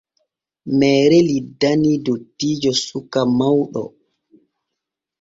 Meere 0.77 1.19
lildani 1.27 1.91
dottiijo 2.05 2.71
suka 2.85 3.19
mawɗo. 3.37 3.83